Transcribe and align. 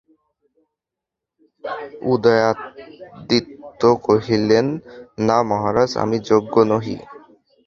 উদয়াদিত্য 2.11 3.81
কহিলেন, 4.05 4.65
না 5.27 5.37
মহারাজ, 5.49 5.91
আমি 6.03 6.17
যোগ্য 6.29 6.55
নহি। 6.71 6.95